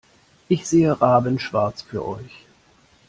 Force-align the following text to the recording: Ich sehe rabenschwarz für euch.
Ich 0.49 0.67
sehe 0.67 0.99
rabenschwarz 0.99 1.83
für 1.83 2.03
euch. 2.03 2.43